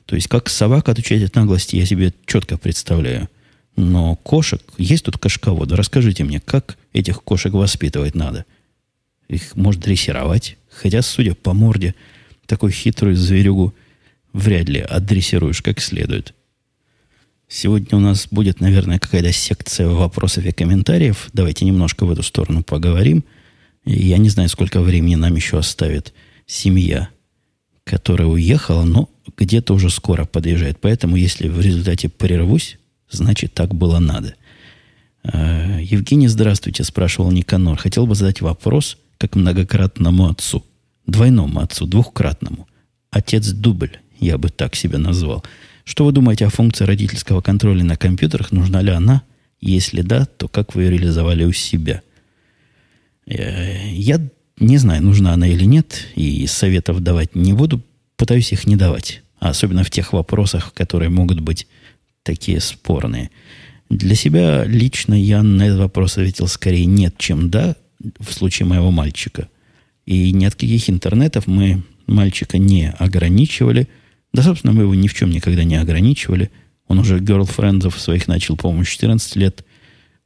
[0.04, 3.28] То есть, как собак отучать от наглости, я себе четко представляю.
[3.74, 5.74] Но кошек, есть тут кошководы.
[5.74, 8.44] Расскажите мне, как этих кошек воспитывать надо?
[9.26, 10.58] Их может дрессировать.
[10.70, 11.96] Хотя, судя по морде,
[12.46, 13.74] такую хитрую зверюгу
[14.32, 16.34] вряд ли отдрессируешь как следует.
[17.48, 21.30] Сегодня у нас будет, наверное, какая-то секция вопросов и комментариев.
[21.32, 23.24] Давайте немножко в эту сторону поговорим.
[23.86, 26.12] Я не знаю, сколько времени нам еще оставит
[26.46, 27.08] семья,
[27.84, 30.78] которая уехала, но где-то уже скоро подъезжает.
[30.80, 32.78] Поэтому, если в результате прервусь,
[33.10, 34.34] Значит, так было надо.
[35.22, 37.78] А, Евгений, здравствуйте, спрашивал Никанор.
[37.78, 40.64] Хотел бы задать вопрос как многократному отцу.
[41.06, 42.66] Двойному отцу, двухкратному.
[43.10, 45.44] Отец дубль, я бы так себя назвал.
[45.84, 48.50] Что вы думаете о функции родительского контроля на компьютерах?
[48.50, 49.22] Нужна ли она?
[49.60, 52.02] Если да, то как вы ее реализовали у себя?
[53.26, 54.20] Я
[54.58, 57.82] не знаю, нужна она или нет, и советов давать не буду.
[58.16, 59.22] Пытаюсь их не давать.
[59.38, 61.66] Особенно в тех вопросах, которые могут быть
[62.22, 63.30] такие спорные.
[63.90, 67.76] Для себя лично я на этот вопрос ответил скорее нет, чем да,
[68.18, 69.48] в случае моего мальчика.
[70.06, 73.88] И ни от каких интернетов мы мальчика не ограничивали.
[74.32, 76.50] Да, собственно, мы его ни в чем никогда не ограничивали.
[76.88, 79.64] Он уже герлфрендов своих начал, по-моему, 14 лет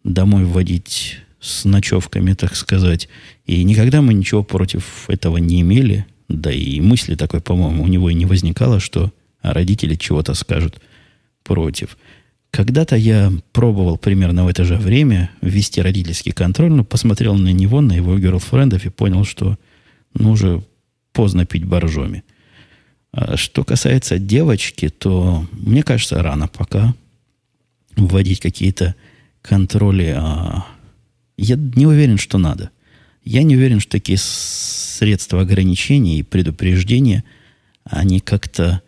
[0.05, 3.09] домой вводить с ночевками, так сказать.
[3.47, 6.07] И никогда мы ничего против этого не имели.
[6.29, 10.81] Да и мысли такой, по-моему, у него и не возникало, что родители чего-то скажут–
[11.51, 11.99] против.
[12.51, 17.81] Когда-то я пробовал примерно в это же время ввести родительский контроль, но посмотрел на него,
[17.81, 19.59] на его герлфрендов и понял, что
[20.15, 20.63] ну, уже
[21.13, 22.23] поздно пить боржоми.
[23.13, 26.95] А что касается девочки, то мне кажется, рано пока
[27.97, 28.95] вводить какие-то
[29.43, 30.15] контроли.
[30.17, 30.67] А
[31.43, 32.71] я не уверен, что надо.
[33.25, 37.25] Я не уверен, что такие средства ограничения и предупреждения,
[37.85, 38.83] они как-то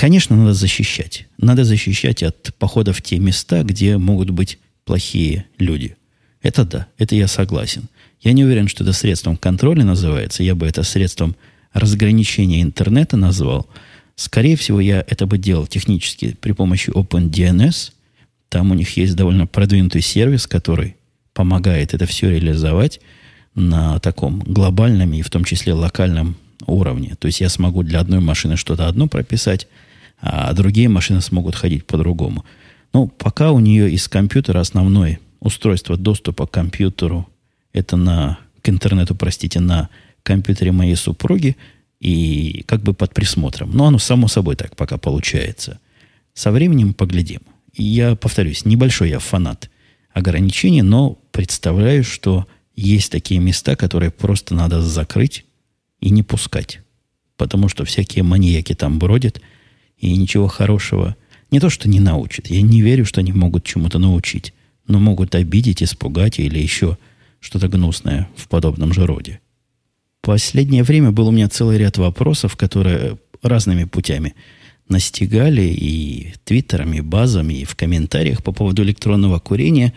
[0.00, 1.26] Конечно, надо защищать.
[1.36, 5.94] Надо защищать от похода в те места, где могут быть плохие люди.
[6.40, 7.90] Это да, это я согласен.
[8.22, 10.42] Я не уверен, что это средством контроля называется.
[10.42, 11.36] Я бы это средством
[11.74, 13.68] разграничения интернета назвал.
[14.16, 17.92] Скорее всего, я это бы делал технически при помощи OpenDNS.
[18.48, 20.96] Там у них есть довольно продвинутый сервис, который
[21.34, 23.00] помогает это все реализовать
[23.54, 27.14] на таком глобальном и в том числе локальном уровне.
[27.18, 29.66] То есть я смогу для одной машины что-то одно прописать,
[30.20, 32.44] а другие машины смогут ходить по-другому.
[32.92, 37.28] Но пока у нее из компьютера основное устройство доступа к компьютеру,
[37.72, 39.88] это на, к интернету, простите, на
[40.22, 41.56] компьютере моей супруги
[42.00, 43.70] и как бы под присмотром.
[43.72, 45.78] Но оно само собой так пока получается.
[46.34, 47.40] Со временем поглядим.
[47.72, 49.70] И я повторюсь, небольшой я фанат
[50.12, 55.44] ограничений, но представляю, что есть такие места, которые просто надо закрыть
[56.00, 56.80] и не пускать.
[57.36, 59.40] Потому что всякие маньяки там бродят–
[60.00, 61.16] и ничего хорошего
[61.50, 62.48] не то, что не научат.
[62.48, 64.54] Я не верю, что они могут чему-то научить,
[64.86, 66.96] но могут обидеть, испугать или еще
[67.38, 69.40] что-то гнусное в подобном же роде.
[70.22, 74.34] Последнее время был у меня целый ряд вопросов, которые разными путями
[74.90, 79.94] настигали и твиттерами, и базами, и в комментариях по поводу электронного курения.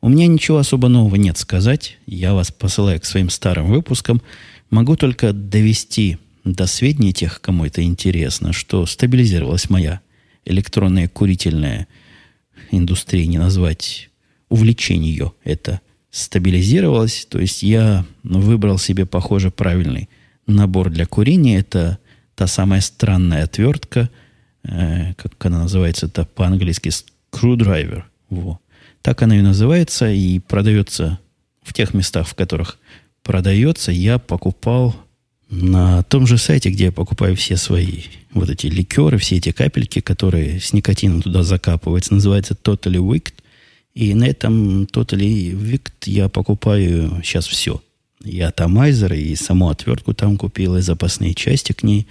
[0.00, 1.98] У меня ничего особо нового нет сказать.
[2.06, 4.22] Я вас посылаю к своим старым выпускам.
[4.70, 10.00] Могу только довести до сведения тех, кому это интересно, что стабилизировалась моя
[10.44, 11.88] электронная курительная
[12.70, 14.08] индустрия, не назвать
[14.48, 17.26] увлечение ее это стабилизировалось.
[17.28, 20.08] То есть я выбрал себе, похоже, правильный
[20.46, 21.58] набор для курения.
[21.58, 21.98] Это
[22.34, 24.10] та самая странная отвертка,
[24.64, 26.90] э, как она называется, это по-английски
[27.32, 28.02] screwdriver.
[28.30, 28.60] Во.
[29.02, 31.18] Так она и называется, и продается
[31.62, 32.78] в тех местах, в которых
[33.22, 33.92] продается.
[33.92, 34.94] Я покупал
[35.50, 40.00] На том же сайте, где я покупаю все свои вот эти ликеры, все эти капельки,
[40.00, 43.32] которые с никотином туда закапываются, называется Totally Wicked.
[43.94, 47.82] И на этом Totally Wicked я покупаю сейчас все.
[48.22, 52.06] И атомайзер, и саму отвертку там купил, и запасные части к ней.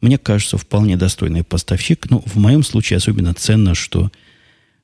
[0.00, 2.08] Мне кажется, вполне достойный поставщик.
[2.10, 4.10] Но в моем случае особенно ценно, что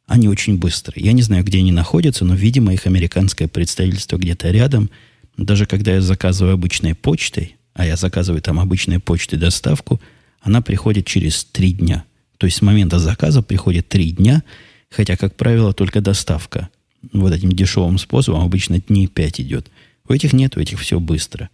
[0.06, 1.04] они очень быстрые.
[1.04, 4.90] Я не знаю, где они находятся, но, видимо, их американское представительство где-то рядом.
[5.36, 10.00] Даже когда я заказываю обычной почтой, а я заказываю там обычной почтой доставку,
[10.40, 12.04] она приходит через три дня.
[12.38, 14.42] То есть с момента заказа приходит три дня,
[14.90, 16.68] хотя, как правило, только доставка
[17.12, 19.70] вот этим дешевым способом обычно дней пять идет.
[20.08, 21.50] У этих нет, у этих все быстро.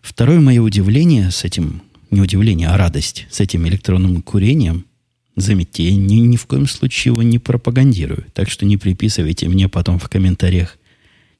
[0.00, 4.86] Второе мое удивление с этим, не удивление, а радость с этим электронным курением–
[5.36, 9.68] Заметьте, я ни, ни в коем случае его не пропагандирую, так что не приписывайте мне
[9.68, 10.76] потом в комментариях,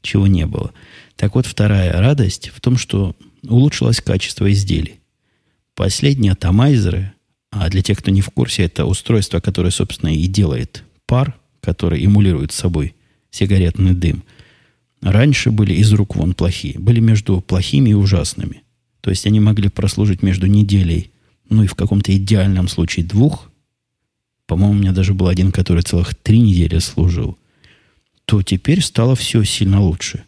[0.00, 0.72] чего не было.
[1.16, 3.14] Так вот, вторая радость в том, что
[3.46, 5.00] улучшилось качество изделий.
[5.74, 7.12] Последние атомайзеры,
[7.50, 12.02] а для тех, кто не в курсе, это устройство, которое, собственно, и делает пар, который
[12.04, 12.94] эмулирует собой
[13.30, 14.24] сигаретный дым,
[15.02, 18.61] раньше были из рук вон плохие, были между плохими и ужасными.
[19.02, 21.10] То есть они могли прослужить между неделей,
[21.50, 23.52] ну и в каком-то идеальном случае двух
[24.52, 27.38] по-моему, у меня даже был один, который целых три недели служил,
[28.26, 30.24] то теперь стало все сильно лучше.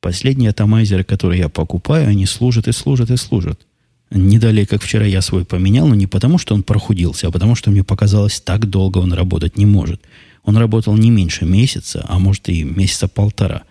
[0.00, 3.66] Последние атомайзеры, которые я покупаю, они служат и служат и служат.
[4.10, 7.54] Не далее, как вчера я свой поменял, но не потому, что он прохудился, а потому,
[7.54, 10.02] что мне показалось, так долго он работать не может.
[10.42, 13.62] Он работал не меньше месяца, а может и месяца полтора.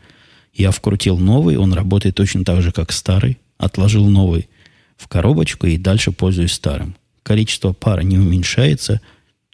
[0.56, 3.38] Я вкрутил новый, он работает точно так же, как старый.
[3.58, 4.50] Отложил новый
[4.98, 6.96] в коробочку и дальше пользуюсь старым.
[7.24, 9.02] Количество пара не уменьшается–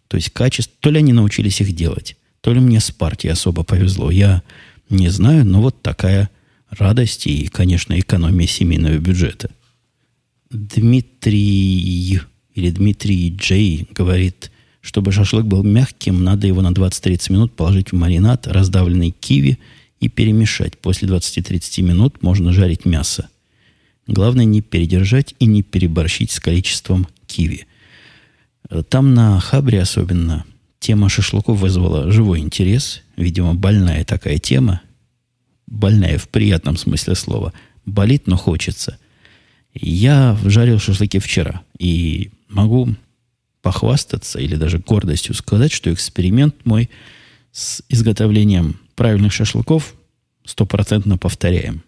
[0.10, 3.64] то есть качество, то ли они научились их делать, то ли мне с партией особо
[3.64, 4.10] повезло.
[4.12, 4.42] Я
[4.90, 6.30] не знаю, но вот такая
[6.72, 9.52] радость и, конечно, экономия семейного бюджета.
[10.50, 12.20] Дмитрий
[12.56, 17.96] или Дмитрий Джей говорит, чтобы шашлык был мягким, надо его на 20-30 минут положить в
[17.96, 19.60] маринад, раздавленный киви
[20.00, 20.80] и перемешать.
[20.80, 23.30] После 20-30 минут можно жарить мясо.
[24.10, 27.68] Главное не передержать и не переборщить с количеством киви.
[28.90, 30.46] Там на Хабре особенно
[30.80, 33.04] тема шашлыков вызвала живой интерес.
[33.18, 34.82] Видимо, больная такая тема.
[35.68, 37.54] Больная в приятном смысле слова.
[37.86, 38.98] Болит, но хочется.
[39.76, 41.62] Я жарил шашлыки вчера.
[41.78, 42.96] И могу
[43.62, 46.90] похвастаться или даже гордостью сказать, что эксперимент мой
[47.52, 49.94] с изготовлением правильных шашлыков
[50.46, 51.84] стопроцентно повторяем.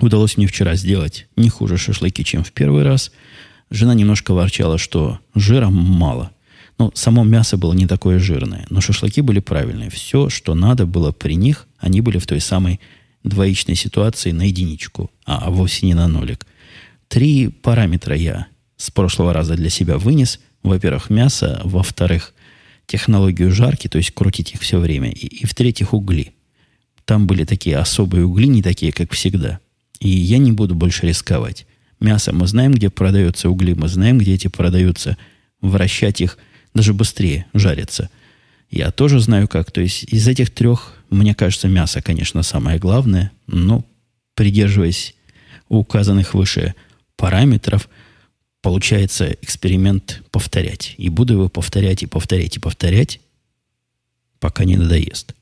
[0.00, 3.10] Удалось мне вчера сделать не хуже шашлыки, чем в первый раз–
[3.70, 6.30] Жена немножко ворчала, что жира мало.
[6.78, 9.90] Ну, само мясо было не такое жирное, но шашлыки были правильные.
[9.90, 12.80] Все, что надо было при них, они были в той самой
[13.22, 16.46] двоичной ситуации на единичку, а вовсе не на нолик.
[17.08, 20.40] Три параметра я с прошлого раза для себя вынес.
[20.62, 21.60] Во-первых, мясо.
[21.64, 22.34] Во-вторых,
[22.86, 25.10] технологию жарки, то есть крутить их все время.
[25.10, 26.34] И, и в-третьих, угли.
[27.04, 29.60] Там были такие особые угли, не такие, как всегда.
[30.04, 31.66] И я не буду больше рисковать.
[31.98, 35.16] Мясо мы знаем, где продаются угли, мы знаем, где эти продаются.
[35.62, 36.36] Вращать их
[36.74, 38.10] даже быстрее жарится.
[38.70, 39.70] Я тоже знаю как.
[39.70, 43.82] То есть из этих трех, мне кажется, мясо, конечно, самое главное, но
[44.34, 45.14] придерживаясь
[45.70, 46.74] указанных выше
[47.16, 47.88] параметров,
[48.60, 50.96] получается эксперимент повторять.
[50.98, 53.20] И буду его повторять и повторять и повторять,
[54.38, 55.34] пока не надоест.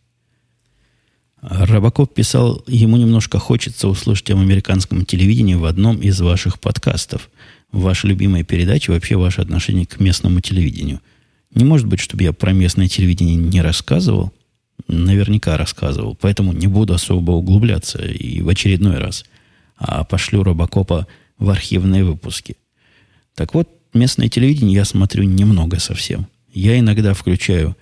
[1.42, 7.28] Рыбаков писал, ему немножко хочется услышать об американском телевидении в одном из ваших подкастов.
[7.72, 11.00] Ваша любимая передача, вообще ваше отношение к местному телевидению.
[11.52, 14.32] Не может быть, чтобы я про местное телевидение не рассказывал?
[14.86, 16.16] Наверняка рассказывал.
[16.20, 19.24] Поэтому не буду особо углубляться и в очередной раз.
[19.76, 22.56] А пошлю Робокопа в архивные выпуски.
[23.34, 26.28] Так вот, местное телевидение я смотрю немного совсем.
[26.52, 27.76] Я иногда включаю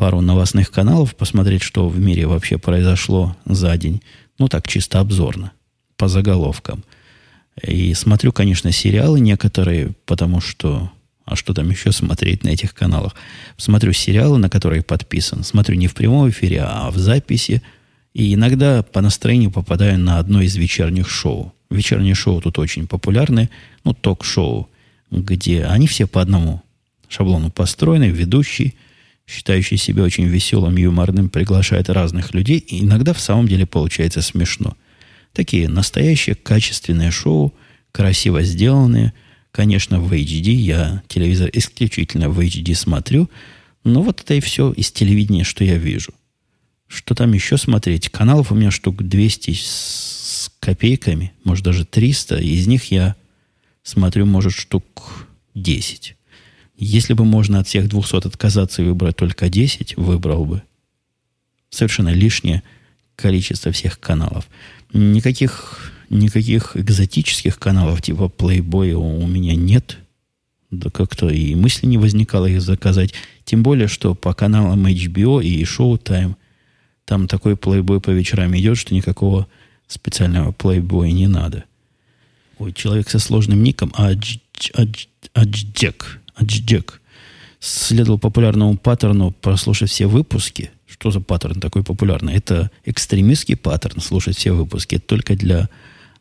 [0.00, 4.00] пару новостных каналов, посмотреть, что в мире вообще произошло за день.
[4.38, 5.52] Ну, так, чисто обзорно,
[5.98, 6.84] по заголовкам.
[7.62, 10.90] И смотрю, конечно, сериалы некоторые, потому что...
[11.26, 13.14] А что там еще смотреть на этих каналах?
[13.58, 15.44] Смотрю сериалы, на которые подписан.
[15.44, 17.60] Смотрю не в прямом эфире, а в записи.
[18.14, 21.52] И иногда по настроению попадаю на одно из вечерних шоу.
[21.68, 23.50] Вечерние шоу тут очень популярны.
[23.84, 24.70] Ну, ток-шоу,
[25.10, 26.62] где они все по одному
[27.06, 28.04] шаблону построены.
[28.04, 28.76] Ведущий–
[29.30, 34.76] считающий себя очень веселым, юморным, приглашает разных людей, и иногда в самом деле получается смешно.
[35.32, 37.54] Такие настоящие качественные шоу,
[37.92, 39.12] красиво сделанные.
[39.52, 43.30] Конечно, в HD, я телевизор исключительно в HD смотрю,
[43.84, 46.12] но вот это и все из телевидения, что я вижу.
[46.88, 48.08] Что там еще смотреть?
[48.08, 52.38] Каналов у меня штук 200 с копейками, может даже 300.
[52.38, 53.14] Из них я
[53.84, 56.16] смотрю, может, штук 10.
[56.82, 60.62] Если бы можно от всех 200 отказаться и выбрать только 10, выбрал бы.
[61.68, 62.62] Совершенно лишнее
[63.16, 64.48] количество всех каналов.
[64.94, 69.98] Никаких, никаких экзотических каналов типа Playboy у меня нет.
[70.70, 73.12] Да как-то и мысли не возникало их заказать.
[73.44, 76.34] Тем более, что по каналам HBO и Showtime
[77.04, 79.48] там такой Playboy по вечерам идет, что никакого
[79.86, 81.64] специального Playboy не надо.
[82.58, 83.92] Ой, человек со сложным ником
[85.34, 86.19] Адждек.
[86.40, 87.00] Адждек.
[87.60, 90.70] Следовал популярному паттерну прослушать все выпуски.
[90.86, 92.34] Что за паттерн такой популярный?
[92.34, 95.68] Это экстремистский паттерн слушать все выпуски только для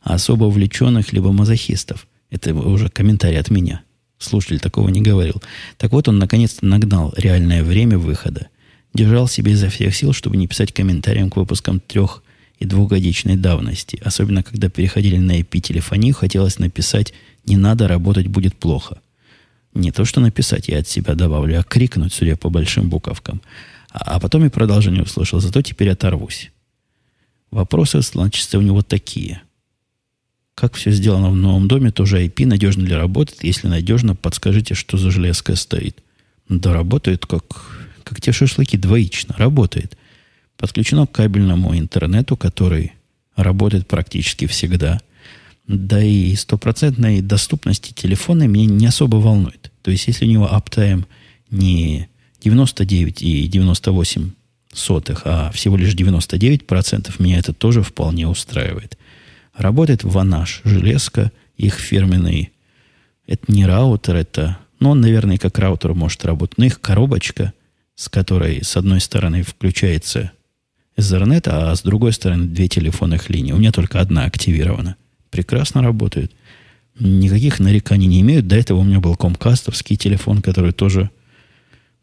[0.01, 2.07] особо увлеченных либо мазохистов.
[2.29, 3.81] Это уже комментарий от меня.
[4.17, 5.41] Слушатель такого не говорил.
[5.77, 8.47] Так вот, он наконец-то нагнал реальное время выхода.
[8.93, 12.21] Держал себе изо всех сил, чтобы не писать комментариям к выпускам трех
[12.59, 13.99] и двухгодичной давности.
[14.03, 17.13] Особенно, когда переходили на IP-телефонию, хотелось написать
[17.45, 18.99] «не надо, работать будет плохо».
[19.73, 23.41] Не то, что написать я от себя добавлю, а крикнуть, судя по большим буковкам.
[23.91, 26.51] А, а потом и продолжение услышал, зато теперь оторвусь.
[27.51, 29.41] Вопросы, значит, у него такие.
[30.55, 33.43] Как все сделано в новом доме, тоже IP надежно ли работает?
[33.43, 36.03] Если надежно, подскажите, что за железка стоит.
[36.49, 37.43] Да работает как,
[38.03, 39.35] как те шашлыки, двоично.
[39.37, 39.97] Работает
[40.57, 42.93] подключено к кабельному интернету, который
[43.35, 44.99] работает практически всегда.
[45.69, 49.71] Да и стопроцентной доступности телефона меня не особо волнует.
[49.83, 51.05] То есть, если у него аптайм
[51.51, 52.09] не
[52.41, 54.31] 99 и 98
[54.73, 58.97] сотых, а всего лишь 99%, меня это тоже вполне устраивает.
[59.55, 62.51] Работает Ванаш, железка, их фирменный.
[63.27, 64.57] Это не раутер, это...
[64.79, 66.57] Ну, он, наверное, как раутер может работать.
[66.57, 67.53] Но их коробочка,
[67.93, 70.31] с которой с одной стороны включается
[70.97, 73.51] Ethernet, а с другой стороны две телефонных линии.
[73.51, 74.95] У меня только одна активирована.
[75.31, 76.31] Прекрасно работает.
[76.99, 78.47] Никаких нареканий не имеют.
[78.47, 81.09] До этого у меня был комкастовский телефон, который тоже,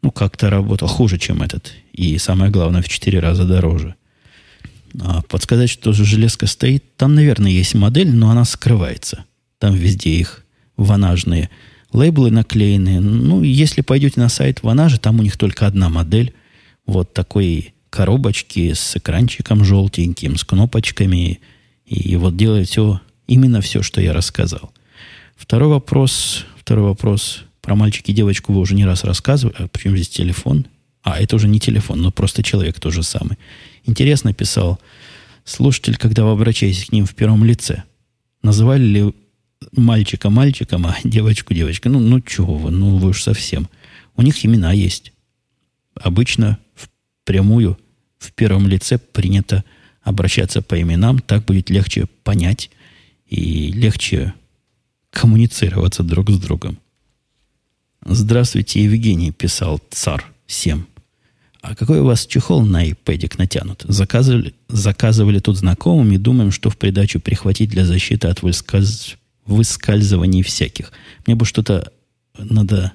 [0.01, 1.73] ну, как-то работал хуже, чем этот.
[1.93, 3.95] И самое главное, в четыре раза дороже.
[4.99, 9.25] А подсказать, что же железка стоит, там, наверное, есть модель, но она скрывается.
[9.59, 10.45] Там везде их
[10.77, 11.49] ванажные
[11.91, 12.99] лейблы наклеены.
[12.99, 16.33] Ну, если пойдете на сайт Ванажа, там у них только одна модель.
[16.85, 21.39] Вот такой коробочки с экранчиком желтеньким, с кнопочками.
[21.85, 24.71] И вот делает все, именно все, что я рассказал.
[25.35, 29.55] Второй вопрос, второй вопрос про мальчик и девочку вы уже не раз рассказывали.
[29.59, 30.65] А почему здесь телефон?
[31.03, 33.37] А, это уже не телефон, но просто человек тот же самый.
[33.85, 34.79] Интересно писал
[35.45, 37.83] слушатель, когда вы обращаетесь к ним в первом лице.
[38.41, 39.13] Называли ли
[39.75, 41.91] мальчика мальчиком, а девочку девочкой?
[41.91, 43.69] Ну, ну чего вы, ну вы уж совсем.
[44.15, 45.13] У них имена есть.
[45.95, 46.57] Обычно
[47.25, 47.77] прямую
[48.17, 49.63] в первом лице принято
[50.01, 52.71] обращаться по именам, так будет легче понять
[53.27, 54.33] и легче
[55.11, 56.79] коммуницироваться друг с другом.
[58.05, 60.83] Здравствуйте, Евгений, писал цар 7.
[61.61, 63.83] А какой у вас чехол на iPad натянут?
[63.87, 69.17] Заказывали, заказывали тут знакомым и думаем, что в придачу прихватить для защиты от выскальз...
[69.45, 70.91] выскальзываний всяких.
[71.25, 71.91] Мне бы что-то
[72.37, 72.93] надо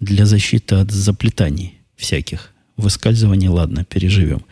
[0.00, 2.50] для защиты от заплетаний всяких.
[2.76, 4.44] Выскальзывание, ладно, переживем.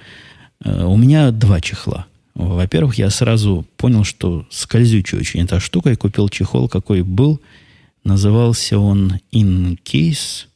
[0.65, 2.07] Э, у меня два чехла.
[2.35, 7.41] Во-первых, я сразу понял, что скользючая очень эта штука, и купил чехол, какой был.
[8.05, 10.47] Назывался он In Case.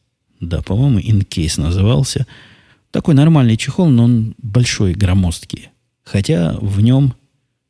[0.40, 2.26] Да, по-моему, In Case назывался.
[2.90, 5.70] Такой нормальный чехол, но он большой, громоздкий.
[6.04, 7.14] Хотя в нем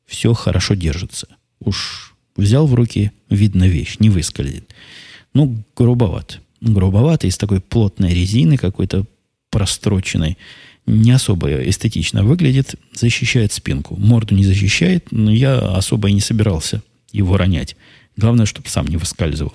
[0.06, 1.28] все хорошо держится.
[1.60, 4.74] Уж взял в руки, видно вещь, не выскользит.
[5.32, 6.40] Ну, грубоват.
[6.60, 9.06] Грубовато, из такой плотной резины какой-то
[9.50, 10.36] простроченной,
[10.86, 13.96] не особо эстетично выглядит, защищает спинку.
[13.96, 17.76] Морду не защищает, но я особо и не собирался его ронять.
[18.16, 19.54] Главное, чтобы сам не выскальзывал.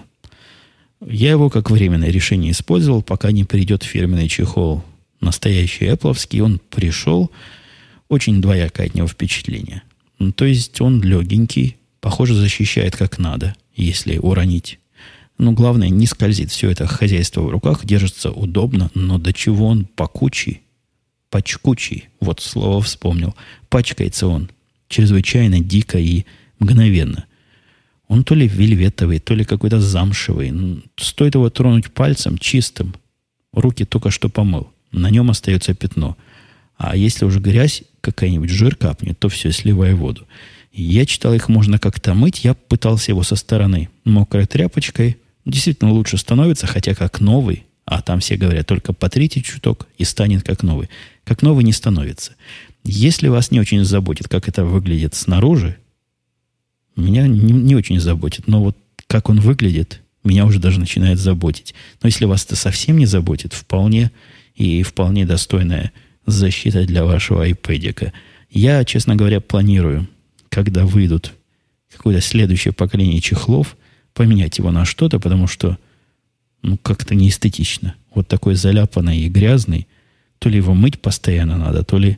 [1.06, 4.84] Я его как временное решение использовал, пока не придет фирменный чехол
[5.22, 6.42] настоящий Apple.
[6.42, 7.32] Он пришел,
[8.10, 9.84] очень двоякое от него впечатление.
[10.18, 14.80] Ну, то есть он легенький, похоже, защищает как надо, если уронить
[15.40, 16.52] но главное, не скользит.
[16.52, 20.62] Все это хозяйство в руках, держится удобно, но до чего он пакучий,
[21.30, 23.36] пачкучий, вот слово вспомнил.
[23.70, 24.50] Пачкается он
[24.88, 26.26] чрезвычайно дико и
[26.60, 27.26] мгновенно.
[28.08, 30.84] Он то ли вельветовый, то ли какой-то замшевый.
[30.98, 32.96] Стоит его тронуть пальцем чистым.
[33.54, 34.72] Руки только что помыл.
[34.92, 36.18] На нем остается пятно.
[36.78, 40.28] А если уже грязь, какая-нибудь жир капнет, то все, сливая воду.
[40.72, 42.44] Я читал, их можно как-то мыть.
[42.44, 45.18] Я пытался его со стороны мокрой тряпочкой–
[45.50, 50.44] действительно лучше становится, хотя как новый, а там все говорят, только потрите чуток и станет
[50.44, 50.90] как новый.
[51.24, 52.34] Как новый не становится.
[52.84, 55.76] Если вас не очень заботит, как это выглядит снаружи,
[56.96, 58.78] меня не, не очень заботит, но вот
[59.08, 61.74] как он выглядит, меня уже даже начинает заботить.
[62.04, 64.12] Но если вас это совсем не заботит, вполне
[64.54, 65.92] и вполне достойная
[66.28, 68.12] защита для вашего iPad.
[68.52, 70.08] Я, честно говоря, планирую,
[70.50, 71.34] когда выйдут
[71.92, 73.76] какое-то следующее поколение чехлов,
[74.14, 75.80] поменять его на что-то, потому что
[76.62, 77.96] ну, как-то неэстетично.
[78.14, 79.88] Вот такой заляпанный и грязный.
[80.40, 82.18] То ли его мыть постоянно надо, то ли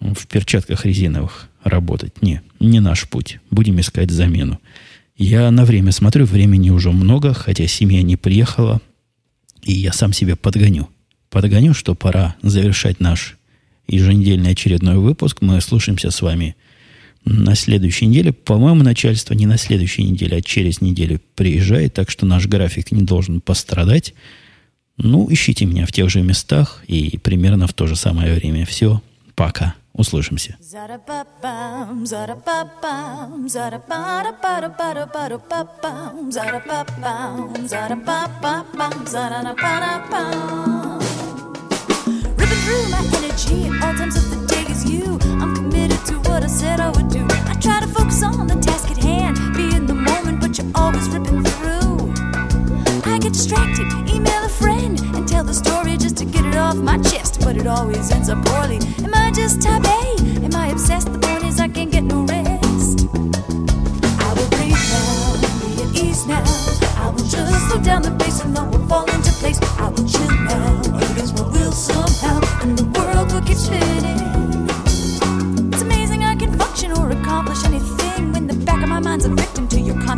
[0.00, 2.22] в перчатках резиновых работать.
[2.22, 3.38] Не, не наш путь.
[3.50, 4.60] Будем искать замену.
[5.16, 8.80] Я на время смотрю, времени уже много, хотя семья не приехала,
[9.62, 10.88] и я сам себя подгоню.
[11.30, 13.36] Подгоню, что пора завершать наш
[13.86, 15.38] еженедельный очередной выпуск.
[15.40, 16.56] Мы слушаемся с вами
[17.24, 18.32] на следующей неделе.
[18.32, 23.02] По-моему, начальство не на следующей неделе, а через неделю приезжает, так что наш график не
[23.02, 24.14] должен пострадать.
[24.96, 28.64] Ну, ищите меня в тех же местах и примерно в то же самое время.
[28.66, 29.02] Все,
[29.34, 29.74] пока.
[29.92, 30.56] Услышимся.
[42.64, 45.18] Through my energy all times of the day is you.
[45.38, 45.63] I'm
[46.34, 47.24] what I said I would do.
[47.46, 50.72] I try to focus on the task at hand, be in the moment, but you're
[50.74, 52.12] always ripping through.
[53.06, 56.74] I get distracted, email a friend, and tell the story just to get it off
[56.74, 58.80] my chest, but it always ends up poorly.
[59.04, 60.02] Am I just type A?
[60.42, 61.12] Am I obsessed?
[61.12, 63.06] The point is I can't get no rest.
[64.26, 66.42] I will breathe now, be at ease now.
[66.98, 69.60] I will just slow down the pace and all will fall into place.
[69.78, 74.13] I will chill now, against my will somehow, and the world will keep spinning.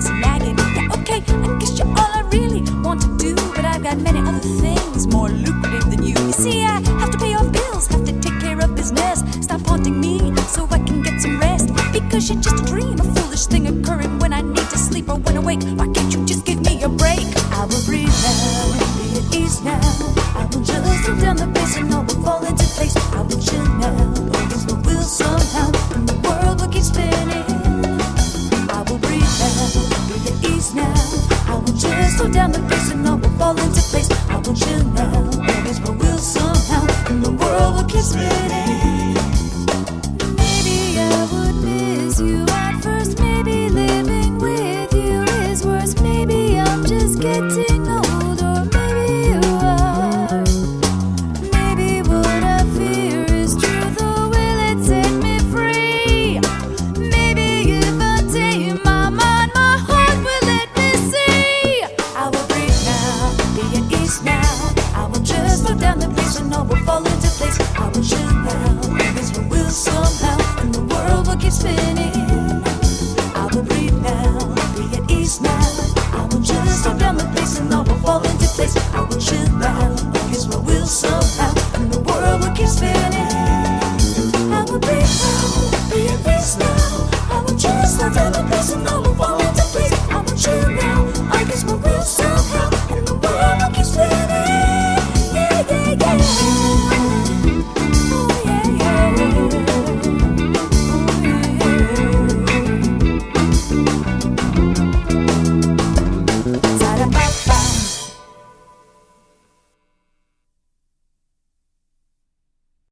[0.05, 0.57] Nagging.
[0.59, 4.19] Yeah, okay, I guess you're all I really want to do, but I've got many
[4.19, 5.56] other things more lucrative
[32.17, 34.11] slow down the pace and all will fall into place.
[34.31, 35.29] I want you now,
[35.61, 38.46] against my will somehow, and the world will keep spinning.